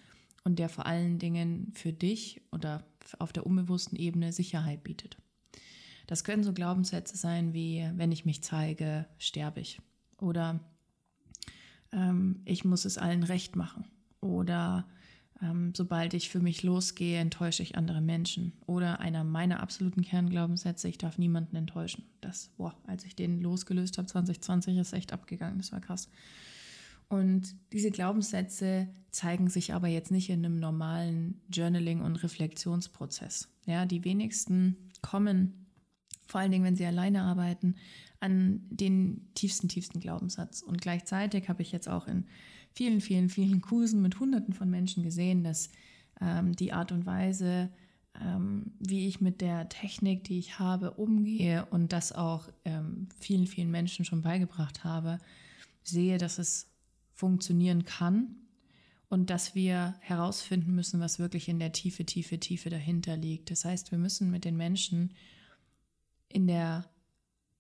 und 0.44 0.58
der 0.58 0.68
vor 0.68 0.86
allen 0.86 1.18
Dingen 1.18 1.72
für 1.74 1.92
dich 1.92 2.42
oder 2.52 2.84
auf 3.18 3.32
der 3.32 3.46
unbewussten 3.46 3.98
Ebene 3.98 4.32
Sicherheit 4.32 4.84
bietet. 4.84 5.16
Das 6.06 6.22
können 6.22 6.44
so 6.44 6.52
Glaubenssätze 6.52 7.16
sein 7.16 7.52
wie, 7.52 7.88
wenn 7.94 8.12
ich 8.12 8.24
mich 8.24 8.42
zeige, 8.42 9.06
sterbe 9.18 9.60
ich. 9.60 9.80
Oder 10.20 10.60
ähm, 11.92 12.42
ich 12.44 12.64
muss 12.64 12.84
es 12.84 12.98
allen 12.98 13.24
recht 13.24 13.56
machen. 13.56 13.84
Oder 14.20 14.86
ähm, 15.42 15.72
sobald 15.74 16.14
ich 16.14 16.30
für 16.30 16.40
mich 16.40 16.62
losgehe, 16.62 17.18
enttäusche 17.18 17.62
ich 17.62 17.76
andere 17.76 18.00
Menschen. 18.00 18.52
Oder 18.66 19.00
einer 19.00 19.24
meiner 19.24 19.60
absoluten 19.60 20.02
Kernglaubenssätze, 20.02 20.88
ich 20.88 20.98
darf 20.98 21.18
niemanden 21.18 21.56
enttäuschen. 21.56 22.04
Das, 22.20 22.50
boah, 22.56 22.74
als 22.86 23.04
ich 23.04 23.16
den 23.16 23.40
losgelöst 23.40 23.98
habe, 23.98 24.06
2020, 24.06 24.78
ist 24.78 24.92
echt 24.92 25.12
abgegangen. 25.12 25.58
Das 25.58 25.72
war 25.72 25.80
krass. 25.80 26.08
Und 27.08 27.54
diese 27.72 27.90
Glaubenssätze 27.90 28.88
zeigen 29.10 29.48
sich 29.48 29.72
aber 29.72 29.88
jetzt 29.88 30.10
nicht 30.10 30.28
in 30.28 30.44
einem 30.44 30.58
normalen 30.58 31.40
Journaling- 31.48 32.02
und 32.02 32.16
Reflexionsprozess. 32.16 33.48
Ja, 33.66 33.86
die 33.86 34.04
wenigsten 34.04 34.90
kommen 35.02 35.66
vor 36.26 36.40
allen 36.40 36.50
Dingen, 36.50 36.64
wenn 36.64 36.76
sie 36.76 36.86
alleine 36.86 37.22
arbeiten, 37.22 37.76
an 38.20 38.60
den 38.70 39.28
tiefsten, 39.34 39.68
tiefsten 39.68 40.00
Glaubenssatz. 40.00 40.62
Und 40.62 40.80
gleichzeitig 40.80 41.48
habe 41.48 41.62
ich 41.62 41.72
jetzt 41.72 41.88
auch 41.88 42.06
in 42.08 42.26
vielen, 42.72 43.00
vielen, 43.00 43.28
vielen 43.28 43.60
Kursen 43.60 44.02
mit 44.02 44.18
Hunderten 44.18 44.52
von 44.52 44.68
Menschen 44.68 45.02
gesehen, 45.02 45.44
dass 45.44 45.70
ähm, 46.20 46.54
die 46.54 46.72
Art 46.72 46.92
und 46.92 47.06
Weise, 47.06 47.70
ähm, 48.20 48.72
wie 48.80 49.06
ich 49.06 49.20
mit 49.20 49.40
der 49.40 49.68
Technik, 49.68 50.24
die 50.24 50.38
ich 50.38 50.58
habe, 50.58 50.92
umgehe 50.92 51.66
und 51.66 51.92
das 51.92 52.12
auch 52.12 52.48
ähm, 52.64 53.08
vielen, 53.18 53.46
vielen 53.46 53.70
Menschen 53.70 54.04
schon 54.04 54.22
beigebracht 54.22 54.84
habe, 54.84 55.18
sehe, 55.84 56.18
dass 56.18 56.38
es 56.38 56.68
funktionieren 57.16 57.84
kann 57.84 58.36
und 59.08 59.30
dass 59.30 59.54
wir 59.54 59.96
herausfinden 60.00 60.74
müssen, 60.74 61.00
was 61.00 61.18
wirklich 61.18 61.48
in 61.48 61.58
der 61.58 61.72
Tiefe, 61.72 62.04
Tiefe, 62.04 62.38
Tiefe 62.38 62.70
dahinter 62.70 63.16
liegt. 63.16 63.50
Das 63.50 63.64
heißt, 63.64 63.90
wir 63.90 63.98
müssen 63.98 64.30
mit 64.30 64.44
den 64.44 64.56
Menschen 64.56 65.14
in 66.28 66.46
der 66.46 66.88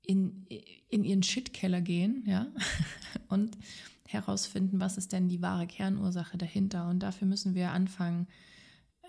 in, 0.02 0.46
in 0.88 1.02
ihren 1.02 1.24
Shitkeller 1.24 1.80
gehen, 1.80 2.22
ja, 2.26 2.46
und 3.28 3.58
herausfinden, 4.06 4.78
was 4.78 4.98
ist 4.98 5.12
denn 5.12 5.28
die 5.28 5.42
wahre 5.42 5.66
Kernursache 5.66 6.38
dahinter. 6.38 6.88
Und 6.88 7.00
dafür 7.00 7.26
müssen 7.26 7.56
wir 7.56 7.72
anfangen, 7.72 8.28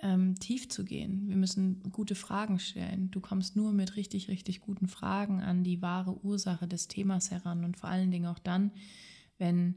ähm, 0.01 0.35
tief 0.39 0.69
zu 0.69 0.83
gehen. 0.83 1.27
Wir 1.27 1.35
müssen 1.35 1.83
gute 1.91 2.15
Fragen 2.15 2.59
stellen. 2.59 3.11
Du 3.11 3.19
kommst 3.19 3.55
nur 3.55 3.73
mit 3.73 3.95
richtig, 3.95 4.27
richtig 4.27 4.61
guten 4.61 4.87
Fragen 4.87 5.41
an 5.41 5.63
die 5.63 5.81
wahre 5.81 6.23
Ursache 6.23 6.67
des 6.67 6.87
Themas 6.87 7.29
heran 7.29 7.63
und 7.63 7.77
vor 7.77 7.89
allen 7.89 8.09
Dingen 8.11 8.25
auch 8.25 8.39
dann, 8.39 8.71
wenn, 9.37 9.75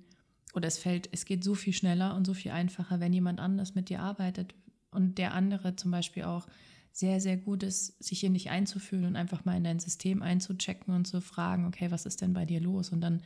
oder 0.55 0.69
es 0.69 0.79
fällt, 0.79 1.09
es 1.13 1.25
geht 1.25 1.45
so 1.45 1.55
viel 1.55 1.73
schneller 1.73 2.15
und 2.15 2.27
so 2.27 2.35
viel 2.35 2.51
einfacher, 2.51 3.01
wenn 3.01 3.13
jemand 3.13 3.41
anders 3.41 3.75
mit 3.75 3.89
dir 3.89 4.01
arbeitet 4.01 4.55
und 4.91 5.19
der 5.19 5.35
andere 5.35 5.77
zum 5.77 5.91
Beispiel 5.91 6.25
auch 6.25 6.47
sehr, 6.93 7.21
sehr 7.21 7.37
gut 7.37 7.63
ist, 7.63 8.03
sich 8.03 8.21
hier 8.21 8.31
nicht 8.31 8.51
einzufühlen 8.51 9.05
und 9.05 9.17
einfach 9.17 9.45
mal 9.45 9.57
in 9.57 9.65
dein 9.65 9.79
System 9.79 10.23
einzuchecken 10.23 10.93
und 10.93 11.07
zu 11.07 11.21
fragen, 11.21 11.67
okay, 11.67 11.91
was 11.91 12.05
ist 12.05 12.21
denn 12.21 12.33
bei 12.33 12.45
dir 12.45 12.61
los? 12.61 12.91
Und 12.91 13.01
dann 13.01 13.23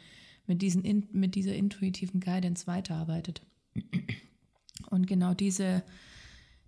mit, 0.47 0.61
diesen, 0.61 1.09
mit 1.13 1.35
dieser 1.35 1.55
intuitiven 1.55 2.21
Guidance 2.21 2.67
weiterarbeitet. 2.67 3.43
Und 4.91 5.07
genau 5.07 5.35
diese, 5.35 5.83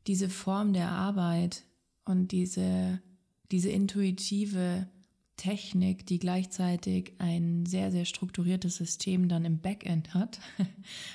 diese 0.06 0.30
Form 0.30 0.72
der 0.72 0.88
Arbeit 0.88 1.64
und 2.04 2.32
diese, 2.32 3.00
diese 3.50 3.68
intuitive 3.68 4.88
Technik, 5.36 6.06
die 6.06 6.18
gleichzeitig 6.18 7.12
ein 7.18 7.66
sehr, 7.66 7.92
sehr 7.92 8.04
strukturiertes 8.04 8.76
System 8.76 9.28
dann 9.28 9.44
im 9.44 9.60
Backend 9.60 10.14
hat. 10.14 10.40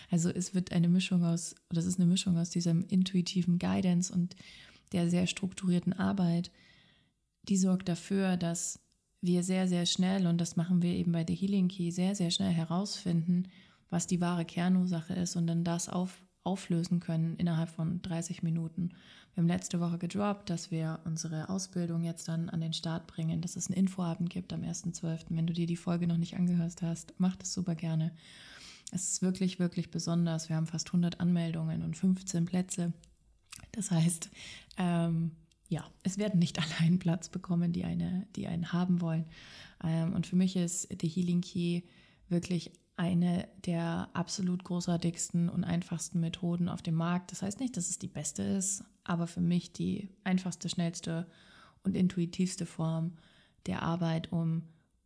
Also 0.09 0.29
es 0.29 0.53
wird 0.53 0.73
eine 0.73 0.89
Mischung 0.89 1.23
aus, 1.23 1.55
es 1.69 1.85
ist 1.85 1.99
eine 1.99 2.09
Mischung 2.09 2.37
aus 2.37 2.49
diesem 2.49 2.85
intuitiven 2.87 3.59
Guidance 3.59 4.13
und 4.13 4.35
der 4.91 5.09
sehr 5.09 5.25
strukturierten 5.25 5.93
Arbeit, 5.93 6.51
die 7.43 7.57
sorgt 7.57 7.87
dafür, 7.87 8.35
dass 8.35 8.79
wir 9.21 9.43
sehr, 9.43 9.67
sehr 9.67 9.85
schnell, 9.85 10.27
und 10.27 10.39
das 10.39 10.55
machen 10.55 10.81
wir 10.81 10.93
eben 10.93 11.11
bei 11.11 11.23
The 11.25 11.35
Healing 11.35 11.67
Key, 11.67 11.91
sehr, 11.91 12.15
sehr 12.15 12.31
schnell 12.31 12.51
herausfinden, 12.51 13.47
was 13.89 14.07
die 14.07 14.19
wahre 14.19 14.45
Kernursache 14.45 15.13
ist 15.13 15.35
und 15.35 15.47
dann 15.47 15.63
das 15.63 15.89
auf, 15.89 16.23
auflösen 16.43 16.99
können 16.99 17.35
innerhalb 17.37 17.69
von 17.69 18.01
30 18.01 18.43
Minuten. 18.43 18.91
Wir 19.33 19.41
haben 19.41 19.47
letzte 19.47 19.79
Woche 19.79 19.97
gedroppt, 19.97 20.49
dass 20.49 20.71
wir 20.71 20.99
unsere 21.05 21.49
Ausbildung 21.49 22.03
jetzt 22.03 22.27
dann 22.27 22.49
an 22.49 22.59
den 22.59 22.73
Start 22.73 23.07
bringen, 23.07 23.41
dass 23.41 23.55
es 23.55 23.67
einen 23.67 23.77
Infoabend 23.77 24.29
gibt 24.29 24.51
am 24.51 24.61
1.12. 24.61 25.27
Wenn 25.29 25.47
du 25.47 25.53
dir 25.53 25.67
die 25.67 25.77
Folge 25.77 26.07
noch 26.07 26.17
nicht 26.17 26.35
angehört 26.35 26.81
hast, 26.81 27.13
mach 27.17 27.35
das 27.35 27.53
super 27.53 27.75
gerne. 27.75 28.11
Es 28.91 29.13
ist 29.13 29.21
wirklich, 29.21 29.59
wirklich 29.59 29.89
besonders. 29.89 30.49
Wir 30.49 30.57
haben 30.57 30.67
fast 30.67 30.87
100 30.87 31.21
Anmeldungen 31.21 31.81
und 31.83 31.95
15 31.95 32.45
Plätze. 32.45 32.91
Das 33.71 33.89
heißt, 33.89 34.29
ähm, 34.77 35.31
ja, 35.69 35.85
es 36.03 36.17
werden 36.17 36.39
nicht 36.39 36.59
alle 36.61 36.77
einen 36.79 36.99
Platz 36.99 37.29
bekommen, 37.29 37.71
die, 37.71 37.85
eine, 37.85 38.27
die 38.35 38.47
einen 38.47 38.73
haben 38.73 38.99
wollen. 38.99 39.25
Ähm, 39.83 40.13
und 40.13 40.27
für 40.27 40.35
mich 40.35 40.57
ist 40.57 40.89
The 40.99 41.07
Healing 41.07 41.41
Key 41.41 41.83
wirklich 42.27 42.71
eine 43.01 43.47
der 43.65 44.09
absolut 44.13 44.63
großartigsten 44.63 45.49
und 45.49 45.63
einfachsten 45.63 46.19
Methoden 46.19 46.69
auf 46.69 46.83
dem 46.83 46.93
Markt. 46.93 47.31
Das 47.31 47.41
heißt 47.41 47.59
nicht, 47.59 47.75
dass 47.75 47.89
es 47.89 47.97
die 47.97 48.07
beste 48.07 48.43
ist, 48.43 48.83
aber 49.03 49.25
für 49.25 49.41
mich 49.41 49.73
die 49.73 50.09
einfachste, 50.23 50.69
schnellste 50.69 51.25
und 51.83 51.95
intuitivste 51.95 52.67
Form 52.67 53.13
der 53.65 53.81
Arbeit, 53.81 54.31
um 54.31 54.61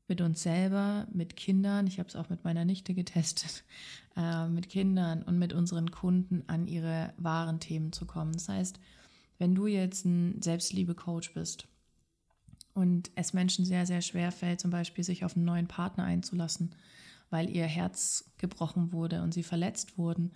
mit 0.10 0.20
uns 0.20 0.44
selber, 0.44 1.08
mit 1.14 1.38
Kindern, 1.38 1.88
ich 1.88 1.98
habe 1.98 2.10
es 2.10 2.18
auch 2.18 2.28
mit 2.28 2.44
meiner 2.44 2.66
Nichte 2.66 2.94
getestet, 2.94 3.64
äh, 4.18 4.50
mit 4.50 4.68
Kindern 4.68 5.24
und 5.24 5.40
mit 5.40 5.54
unseren 5.54 5.90
Kunden 5.90 6.44
an 6.48 6.68
ihre 6.68 7.14
wahren 7.16 7.62
Themen 7.62 7.94
zu 7.94 8.06
kommen. 8.06 8.34
Das 8.34 8.50
heißt, 8.50 8.78
wenn 9.38 9.56
du 9.56 9.68
jetzt 9.68 10.04
ein 10.04 10.42
Selbstliebe-Coach 10.42 11.34
bist 11.34 11.70
und 12.74 13.10
es 13.16 13.32
Menschen 13.32 13.64
sehr, 13.64 13.86
sehr 13.86 14.02
schwer 14.02 14.34
fällt, 14.34 14.60
zum 14.60 14.70
Beispiel 14.70 15.06
sich 15.06 15.24
auf 15.24 15.38
einen 15.38 15.46
neuen 15.46 15.68
Partner 15.68 16.04
einzulassen, 16.04 16.76
weil 17.30 17.50
ihr 17.50 17.66
Herz 17.66 18.32
gebrochen 18.38 18.92
wurde 18.92 19.22
und 19.22 19.34
sie 19.34 19.44
verletzt 19.44 19.98
wurden, 19.98 20.32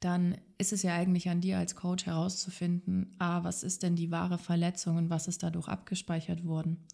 dann 0.00 0.36
ist 0.58 0.72
es 0.72 0.82
ja 0.82 0.94
eigentlich 0.94 1.30
an 1.30 1.40
dir 1.40 1.56
als 1.56 1.76
Coach 1.76 2.04
herauszufinden, 2.04 3.14
ah, 3.18 3.42
was 3.42 3.62
ist 3.62 3.82
denn 3.82 3.96
die 3.96 4.10
wahre 4.10 4.36
Verletzung 4.36 4.96
und 4.96 5.08
was 5.08 5.28
ist 5.28 5.42
dadurch 5.42 5.66
abgespeichert 5.66 6.44
worden. 6.44 6.84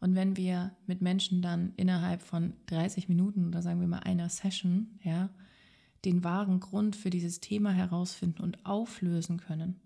Und 0.00 0.14
wenn 0.14 0.36
wir 0.36 0.74
mit 0.86 1.02
Menschen 1.02 1.42
dann 1.42 1.74
innerhalb 1.76 2.22
von 2.22 2.54
30 2.66 3.08
Minuten 3.08 3.46
oder 3.46 3.60
sagen 3.60 3.80
wir 3.80 3.88
mal 3.88 4.00
einer 4.00 4.30
Session, 4.30 4.98
ja, 5.02 5.28
den 6.04 6.24
wahren 6.24 6.60
Grund 6.60 6.96
für 6.96 7.10
dieses 7.10 7.40
Thema 7.40 7.70
herausfinden 7.70 8.42
und 8.42 8.64
auflösen 8.64 9.38
können, 9.38 9.80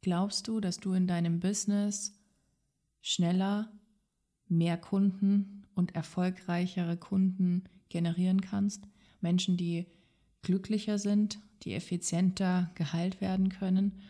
glaubst 0.00 0.48
du, 0.48 0.60
dass 0.60 0.78
du 0.78 0.92
in 0.92 1.06
deinem 1.06 1.40
Business 1.40 2.18
schneller 3.00 3.72
mehr 4.48 4.76
Kunden 4.76 5.66
und 5.74 5.94
erfolgreichere 5.94 6.96
Kunden 6.96 7.64
generieren 7.90 8.40
kannst. 8.40 8.84
Menschen, 9.20 9.56
die 9.56 9.86
glücklicher 10.42 10.98
sind, 10.98 11.38
die 11.62 11.74
effizienter 11.74 12.70
geheilt 12.74 13.20
werden 13.20 13.50
können. 13.50 14.00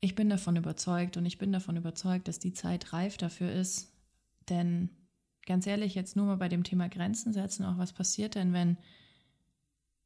Ich 0.00 0.14
bin 0.14 0.28
davon 0.28 0.56
überzeugt 0.56 1.16
und 1.16 1.26
ich 1.26 1.38
bin 1.38 1.52
davon 1.52 1.76
überzeugt, 1.76 2.28
dass 2.28 2.38
die 2.38 2.52
Zeit 2.52 2.92
reif 2.92 3.16
dafür 3.16 3.52
ist. 3.52 3.92
Denn 4.48 4.90
ganz 5.46 5.66
ehrlich, 5.66 5.94
jetzt 5.94 6.16
nur 6.16 6.26
mal 6.26 6.36
bei 6.36 6.48
dem 6.48 6.64
Thema 6.64 6.88
Grenzen 6.88 7.32
setzen, 7.32 7.64
auch 7.64 7.78
was 7.78 7.92
passiert 7.92 8.34
denn, 8.34 8.52
wenn 8.52 8.76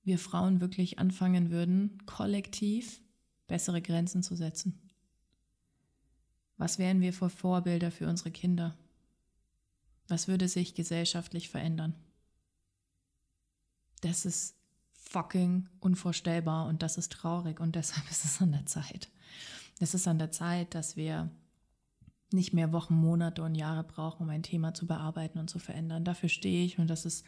wir 0.04 0.18
Frauen 0.18 0.60
wirklich 0.60 0.98
anfangen 0.98 1.50
würden, 1.50 1.98
kollektiv 2.06 3.00
bessere 3.46 3.82
Grenzen 3.82 4.22
zu 4.22 4.34
setzen? 4.34 4.90
Was 6.56 6.78
wären 6.78 7.00
wir 7.00 7.12
für 7.12 7.30
Vorbilder 7.30 7.90
für 7.90 8.08
unsere 8.08 8.30
Kinder? 8.30 8.76
Was 10.08 10.28
würde 10.28 10.48
sich 10.48 10.74
gesellschaftlich 10.74 11.48
verändern? 11.48 11.94
Das 14.02 14.26
ist 14.26 14.56
fucking 14.94 15.68
unvorstellbar 15.80 16.66
und 16.66 16.82
das 16.82 16.96
ist 16.98 17.12
traurig 17.12 17.60
und 17.60 17.74
deshalb 17.74 18.08
ist 18.10 18.24
es 18.24 18.40
an 18.40 18.52
der 18.52 18.66
Zeit. 18.66 19.10
Es 19.80 19.94
ist 19.94 20.06
an 20.06 20.18
der 20.18 20.30
Zeit, 20.30 20.74
dass 20.74 20.96
wir 20.96 21.30
nicht 22.32 22.52
mehr 22.52 22.72
Wochen, 22.72 22.94
Monate 22.94 23.42
und 23.42 23.54
Jahre 23.54 23.84
brauchen, 23.84 24.24
um 24.24 24.30
ein 24.30 24.42
Thema 24.42 24.74
zu 24.74 24.86
bearbeiten 24.86 25.38
und 25.38 25.50
zu 25.50 25.58
verändern. 25.58 26.04
Dafür 26.04 26.28
stehe 26.28 26.64
ich 26.64 26.78
und 26.78 26.88
das 26.88 27.04
ist 27.04 27.24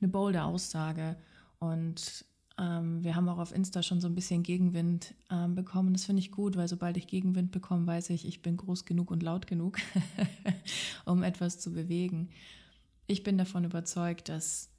eine 0.00 0.08
bolde 0.08 0.44
Aussage. 0.44 1.16
Und 1.58 2.24
ähm, 2.58 3.02
wir 3.02 3.16
haben 3.16 3.28
auch 3.28 3.38
auf 3.38 3.52
Insta 3.52 3.82
schon 3.82 4.00
so 4.00 4.06
ein 4.06 4.14
bisschen 4.14 4.42
Gegenwind 4.42 5.14
ähm, 5.30 5.54
bekommen. 5.54 5.92
Das 5.92 6.04
finde 6.04 6.20
ich 6.20 6.30
gut, 6.30 6.56
weil 6.56 6.68
sobald 6.68 6.96
ich 6.96 7.06
Gegenwind 7.06 7.50
bekomme, 7.50 7.86
weiß 7.86 8.10
ich, 8.10 8.26
ich 8.26 8.42
bin 8.42 8.56
groß 8.56 8.84
genug 8.84 9.10
und 9.10 9.22
laut 9.22 9.46
genug, 9.46 9.78
um 11.04 11.22
etwas 11.22 11.58
zu 11.58 11.72
bewegen. 11.72 12.30
Ich 13.06 13.22
bin 13.22 13.38
davon 13.38 13.64
überzeugt, 13.64 14.28
dass 14.28 14.70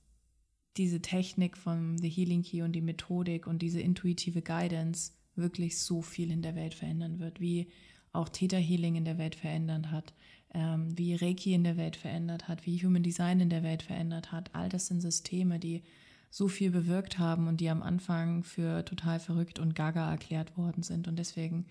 diese 0.78 1.02
Technik 1.02 1.58
von 1.58 1.98
The 1.98 2.10
Healing 2.10 2.44
Key 2.44 2.62
und 2.62 2.74
die 2.74 2.82
Methodik 2.82 3.48
und 3.48 3.62
diese 3.62 3.80
intuitive 3.80 4.42
Guidance 4.42 5.14
wirklich 5.36 5.80
so 5.80 6.02
viel 6.02 6.32
in 6.32 6.42
der 6.42 6.56
Welt 6.56 6.74
verändern 6.74 7.20
wird, 7.20 7.40
wie 7.40 7.68
auch 8.12 8.30
Theta 8.30 8.58
Healing 8.58 8.96
in 8.96 9.06
der 9.06 9.18
Welt 9.18 9.36
verändert 9.36 9.92
hat, 9.92 10.14
ähm, 10.54 10.98
wie 10.98 11.16
Reiki 11.16 11.54
in 11.54 11.64
der 11.64 11.78
Welt 11.78 11.96
verändert 11.96 12.48
hat, 12.48 12.66
wie 12.66 12.82
Human 12.82 13.04
Design 13.04 13.40
in 13.42 13.50
der 13.50 13.64
Welt 13.64 13.84
verändert 13.84 14.32
hat. 14.32 14.54
All 14.54 14.70
das 14.70 14.88
sind 14.88 15.02
Systeme, 15.02 15.60
die 15.60 15.84
so 16.30 16.48
viel 16.48 16.72
bewirkt 16.72 17.20
haben 17.20 17.48
und 17.48 17.62
die 17.62 17.70
am 17.70 17.82
Anfang 17.82 18.44
für 18.44 18.84
total 18.84 19.20
verrückt 19.20 19.60
und 19.60 19.76
gaga 19.76 20.10
erklärt 20.10 20.58
worden 20.58 20.84
sind. 20.84 21.08
Und 21.08 21.18
deswegen 21.18 21.66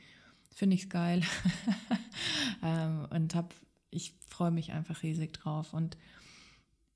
finde 0.51 0.77
ich 0.77 0.85
es 0.85 0.89
geil 0.89 1.23
ähm, 2.63 3.07
und 3.11 3.35
hab, 3.35 3.55
ich 3.91 4.15
freue 4.27 4.51
mich 4.51 4.73
einfach 4.73 5.03
riesig 5.03 5.33
drauf. 5.33 5.75
Und 5.75 5.97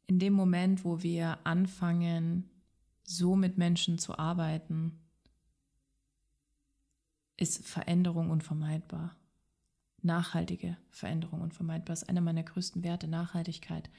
in 0.08 0.18
dem 0.18 0.32
Moment, 0.32 0.84
wo 0.84 1.02
wir 1.02 1.38
anfangen, 1.44 2.50
so 3.04 3.36
mit 3.36 3.56
Menschen 3.56 3.98
zu 3.98 4.18
arbeiten, 4.18 4.98
ist 7.36 7.64
Veränderung 7.66 8.30
unvermeidbar. 8.30 9.14
Nachhaltige 10.02 10.76
Veränderung 10.90 11.42
unvermeidbar 11.42 11.92
ist 11.92 12.08
einer 12.08 12.22
meiner 12.22 12.42
größten 12.42 12.82
Werte, 12.82 13.06
Nachhaltigkeit. 13.06 13.90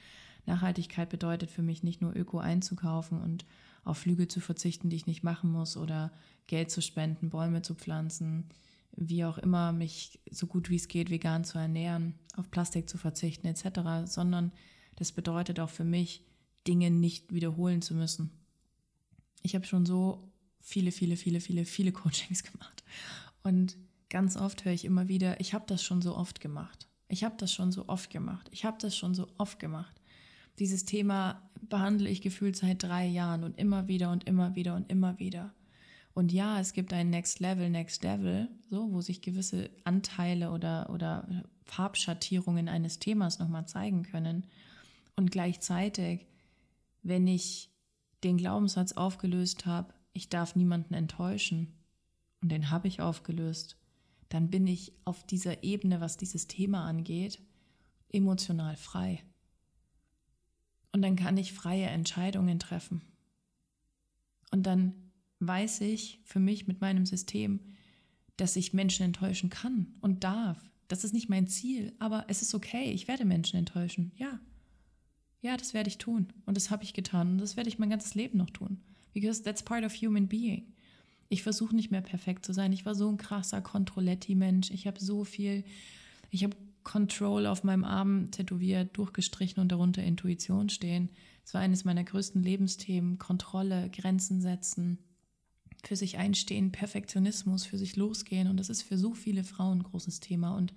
Nachhaltigkeit 0.46 1.10
bedeutet 1.10 1.51
für 1.51 1.62
mich 1.62 1.84
nicht 1.84 2.01
nur 2.01 2.16
Öko 2.16 2.39
einzukaufen 2.39 3.22
und 3.22 3.46
auf 3.84 4.00
Flüge 4.00 4.28
zu 4.28 4.39
verzichten, 4.39 4.89
die 4.89 4.96
ich 4.96 5.08
nicht 5.08 5.24
machen 5.24 5.51
muss 5.51 5.78
oder 5.78 6.12
Geld 6.48 6.72
zu 6.72 6.82
spenden, 6.82 7.30
Bäume 7.30 7.62
zu 7.62 7.75
pflanzen, 7.75 8.50
wie 8.96 9.25
auch 9.25 9.38
immer 9.38 9.74
mich 9.74 10.20
so 10.32 10.48
gut 10.48 10.70
wie 10.70 10.75
es 10.75 10.88
geht 10.88 11.12
vegan 11.12 11.44
zu 11.44 11.60
ernähren, 11.60 12.16
auf 12.36 12.50
Plastik 12.50 12.89
zu 12.89 12.98
verzichten 12.98 13.46
etc., 13.48 14.12
sondern 14.12 14.51
das 15.00 15.12
bedeutet 15.12 15.60
auch 15.60 15.70
für 15.70 15.84
mich, 15.84 16.24
Dinge 16.68 16.91
nicht 16.91 17.34
wiederholen 17.34 17.82
zu 17.82 17.96
müssen. 17.96 18.32
Ich 19.41 19.56
habe 19.56 19.65
schon 19.65 19.86
so 19.86 20.29
viele, 20.60 20.91
viele, 20.91 21.15
viele, 21.18 21.39
viele, 21.39 21.65
viele 21.65 21.91
Coachings 21.94 22.44
gemacht. 22.44 22.84
Und 23.44 23.77
ganz 24.10 24.38
oft 24.38 24.65
höre 24.65 24.74
ich 24.74 24.86
immer 24.86 25.08
wieder, 25.08 25.39
ich 25.39 25.53
habe 25.53 25.65
das 25.68 25.84
schon 25.84 26.01
so 26.01 26.15
oft 26.15 26.41
gemacht. 26.41 26.88
Ich 27.08 27.24
habe 27.24 27.36
das 27.38 27.51
schon 27.51 27.72
so 27.72 27.88
oft 27.88 28.12
gemacht. 28.12 28.48
Ich 28.51 28.65
habe 28.65 28.77
das 28.79 28.96
schon 28.96 29.15
so 29.15 29.27
oft 29.38 29.58
gemacht. 29.60 30.00
Dieses 30.60 30.86
Thema 30.86 31.41
behandle 31.62 32.10
ich 32.10 32.22
gefühlt 32.22 32.56
seit 32.56 32.84
drei 32.84 33.08
Jahren 33.08 33.44
und 33.44 33.58
immer 33.58 33.88
wieder 33.88 34.12
und 34.12 34.25
immer 34.25 34.56
wieder 34.56 34.75
und 34.75 34.91
immer 34.91 35.18
wieder. 35.18 35.53
Und 36.13 36.34
ja, 36.34 36.60
es 36.60 36.74
gibt 36.74 36.91
ein 36.91 37.10
Next 37.10 37.39
Level, 37.39 37.70
Next 37.70 38.03
Level, 38.03 38.50
so, 38.70 38.91
wo 38.91 39.00
sich 39.00 39.22
gewisse 39.22 39.70
Anteile 39.86 40.51
oder, 40.51 40.89
oder 40.89 41.46
Farbschattierungen 41.63 42.68
eines 42.68 43.00
Themas 43.00 43.39
nochmal 43.39 43.68
zeigen 43.68 44.03
können. 44.03 44.46
Und 45.20 45.32
gleichzeitig, 45.32 46.28
wenn 47.04 47.28
ich 47.28 47.70
den 48.24 48.38
Glaubenssatz 48.38 48.94
aufgelöst 48.94 49.66
habe, 49.66 49.94
ich 50.14 50.30
darf 50.30 50.56
niemanden 50.56 50.94
enttäuschen, 50.94 51.74
und 52.42 52.54
den 52.54 52.72
habe 52.72 52.88
ich 52.88 53.02
aufgelöst, 53.02 53.76
dann 54.30 54.50
bin 54.50 54.66
ich 54.66 54.94
auf 55.04 55.28
dieser 55.28 55.62
Ebene, 55.62 56.00
was 56.00 56.16
dieses 56.16 56.48
Thema 56.48 56.86
angeht, 56.86 57.42
emotional 58.08 58.78
frei. 58.78 59.22
Und 60.94 61.02
dann 61.02 61.18
kann 61.18 61.36
ich 61.36 61.52
freie 61.52 61.88
Entscheidungen 61.88 62.58
treffen. 62.58 63.02
Und 64.52 64.64
dann 64.64 65.12
weiß 65.40 65.82
ich 65.82 66.22
für 66.24 66.40
mich 66.40 66.66
mit 66.66 66.80
meinem 66.80 67.06
System, 67.06 67.60
dass 68.38 68.56
ich 68.56 68.72
Menschen 68.72 69.04
enttäuschen 69.04 69.50
kann 69.50 69.98
und 70.00 70.24
darf. 70.24 70.72
Das 70.88 71.04
ist 71.04 71.12
nicht 71.12 71.28
mein 71.28 71.50
Ziel, 71.50 71.94
aber 72.00 72.24
es 72.30 72.42
ist 72.42 72.56
okay. 72.56 72.94
Ich 72.94 73.10
werde 73.10 73.26
Menschen 73.26 73.60
enttäuschen. 73.60 74.14
Ja. 74.16 74.40
Ja, 75.41 75.55
das 75.55 75.74
werde 75.74 75.89
ich 75.89 75.98
tun. 75.98 76.27
Und 76.46 76.58
das 76.58 76.69
habe 76.69 76.84
ich 76.84 76.93
getan. 76.93 77.31
Und 77.31 77.38
das 77.39 77.55
werde 77.55 77.69
ich 77.69 77.79
mein 77.79 77.89
ganzes 77.89 78.15
Leben 78.15 78.38
noch 78.38 78.50
tun. 78.50 78.79
Because 79.13 79.43
that's 79.43 79.63
part 79.63 79.86
of 79.86 79.93
human 79.93 80.27
being. 80.27 80.74
Ich 81.29 81.43
versuche 81.43 81.75
nicht 81.75 81.91
mehr 81.91 82.01
perfekt 82.01 82.46
zu 82.46 82.53
sein. 82.53 82.74
Ich 82.74 82.86
war 82.86 82.96
so 82.96 83.08
ein 83.08 83.17
krasser 83.17 83.62
Controletti-Mensch. 83.62 84.72
Ich 84.72 84.88
habe 84.88 85.00
so 85.00 85.24
viel, 85.24 85.63
ich 86.29 86.43
habe 86.43 86.58
Control 86.84 87.46
auf 87.46 87.63
meinem 87.63 87.84
Arm 87.84 88.31
tätowiert, 88.31 88.98
durchgestrichen 88.98 89.62
und 89.62 89.72
darunter 89.72 90.03
Intuition 90.03 90.69
stehen. 90.69 91.10
Es 91.46 91.53
war 91.53 91.62
eines 91.62 91.86
meiner 91.86 92.03
größten 92.03 92.43
Lebensthemen. 92.43 93.19
Kontrolle, 93.19 93.89
Grenzen 93.91 94.41
setzen, 94.41 94.98
für 95.84 95.96
sich 95.96 96.17
einstehen, 96.17 96.72
Perfektionismus, 96.72 97.65
für 97.65 97.77
sich 97.77 97.96
losgehen. 97.96 98.48
Und 98.48 98.58
das 98.58 98.69
ist 98.69 98.81
für 98.81 98.98
so 98.98 99.13
viele 99.13 99.43
Frauen 99.43 99.79
ein 99.79 99.84
großes 99.84 100.19
Thema. 100.19 100.55
Und 100.55 100.74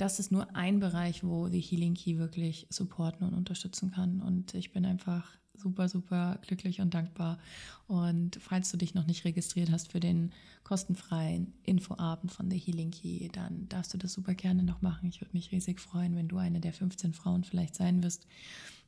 das 0.00 0.18
ist 0.18 0.32
nur 0.32 0.56
ein 0.56 0.80
Bereich, 0.80 1.22
wo 1.24 1.48
die 1.48 1.60
Healing 1.60 1.94
Key 1.94 2.16
wirklich 2.16 2.66
supporten 2.70 3.26
und 3.26 3.34
unterstützen 3.34 3.90
kann. 3.90 4.22
Und 4.22 4.54
ich 4.54 4.72
bin 4.72 4.86
einfach 4.86 5.30
super, 5.54 5.90
super 5.90 6.38
glücklich 6.46 6.80
und 6.80 6.94
dankbar. 6.94 7.38
Und 7.86 8.38
falls 8.40 8.70
du 8.70 8.78
dich 8.78 8.94
noch 8.94 9.06
nicht 9.06 9.26
registriert 9.26 9.70
hast 9.70 9.92
für 9.92 10.00
den 10.00 10.32
kostenfreien 10.64 11.52
Infoabend 11.64 12.32
von 12.32 12.50
The 12.50 12.58
Healing 12.58 12.90
Key, 12.90 13.28
dann 13.28 13.68
darfst 13.68 13.92
du 13.92 13.98
das 13.98 14.14
super 14.14 14.34
gerne 14.34 14.62
noch 14.62 14.80
machen. 14.80 15.06
Ich 15.08 15.20
würde 15.20 15.34
mich 15.34 15.52
riesig 15.52 15.80
freuen, 15.80 16.16
wenn 16.16 16.28
du 16.28 16.38
eine 16.38 16.60
der 16.60 16.72
15 16.72 17.12
Frauen 17.12 17.44
vielleicht 17.44 17.74
sein 17.74 18.02
wirst, 18.02 18.26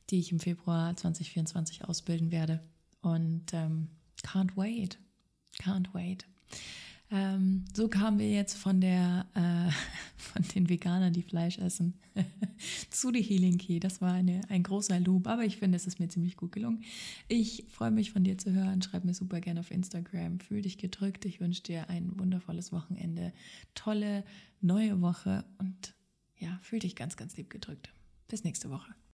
die 0.08 0.18
ich 0.18 0.32
im 0.32 0.40
Februar 0.40 0.96
2024 0.96 1.84
ausbilden 1.84 2.32
werde. 2.32 2.60
Und 3.02 3.52
ähm, 3.52 3.88
can't 4.22 4.56
wait, 4.56 4.98
can't 5.58 5.92
wait. 5.92 6.26
Ähm, 7.12 7.66
so 7.74 7.88
kamen 7.88 8.18
wir 8.18 8.30
jetzt 8.30 8.56
von 8.56 8.80
der 8.80 9.26
äh, 9.34 9.70
von 10.16 10.42
den 10.54 10.70
Veganern, 10.70 11.12
die 11.12 11.22
Fleisch 11.22 11.58
essen, 11.58 11.92
zu 12.90 13.12
The 13.12 13.20
Healing 13.20 13.58
Key. 13.58 13.80
Das 13.80 14.00
war 14.00 14.12
eine, 14.12 14.40
ein 14.48 14.62
großer 14.62 14.98
Loop, 14.98 15.26
aber 15.26 15.44
ich 15.44 15.58
finde, 15.58 15.76
es 15.76 15.86
ist 15.86 16.00
mir 16.00 16.08
ziemlich 16.08 16.38
gut 16.38 16.52
gelungen. 16.52 16.82
Ich 17.28 17.66
freue 17.68 17.90
mich 17.90 18.12
von 18.12 18.24
dir 18.24 18.38
zu 18.38 18.52
hören. 18.52 18.80
Schreib 18.80 19.04
mir 19.04 19.12
super 19.12 19.40
gerne 19.40 19.60
auf 19.60 19.70
Instagram. 19.70 20.40
Fühl 20.40 20.62
dich 20.62 20.78
gedrückt. 20.78 21.26
Ich 21.26 21.38
wünsche 21.38 21.62
dir 21.62 21.90
ein 21.90 22.18
wundervolles 22.18 22.72
Wochenende, 22.72 23.34
tolle 23.74 24.24
neue 24.62 25.02
Woche 25.02 25.44
und 25.58 25.94
ja, 26.38 26.58
fühl 26.62 26.78
dich 26.78 26.96
ganz, 26.96 27.16
ganz 27.16 27.36
lieb 27.36 27.50
gedrückt. 27.50 27.92
Bis 28.28 28.42
nächste 28.42 28.70
Woche. 28.70 28.94